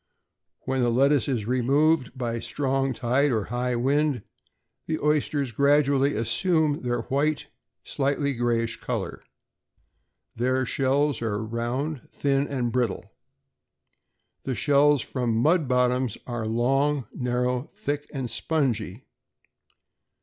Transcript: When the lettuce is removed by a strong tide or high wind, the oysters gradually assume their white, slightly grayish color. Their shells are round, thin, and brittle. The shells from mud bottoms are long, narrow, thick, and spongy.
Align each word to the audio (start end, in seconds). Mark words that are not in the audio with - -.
When 0.61 0.81
the 0.81 0.89
lettuce 0.89 1.27
is 1.27 1.45
removed 1.45 2.17
by 2.17 2.33
a 2.33 2.41
strong 2.41 2.91
tide 2.91 3.31
or 3.31 3.43
high 3.53 3.75
wind, 3.75 4.23
the 4.87 4.97
oysters 4.97 5.51
gradually 5.51 6.15
assume 6.15 6.81
their 6.81 7.01
white, 7.01 7.45
slightly 7.83 8.33
grayish 8.33 8.79
color. 8.81 9.23
Their 10.35 10.65
shells 10.65 11.21
are 11.21 11.43
round, 11.45 12.09
thin, 12.09 12.47
and 12.47 12.71
brittle. 12.71 13.11
The 14.41 14.55
shells 14.55 15.03
from 15.03 15.35
mud 15.37 15.67
bottoms 15.67 16.17
are 16.25 16.47
long, 16.47 17.05
narrow, 17.13 17.67
thick, 17.71 18.09
and 18.11 18.27
spongy. 18.27 19.05